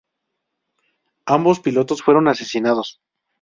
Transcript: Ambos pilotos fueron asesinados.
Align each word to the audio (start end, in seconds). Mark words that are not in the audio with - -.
Ambos 1.27 1.59
pilotos 1.59 2.01
fueron 2.01 2.27
asesinados. 2.27 3.01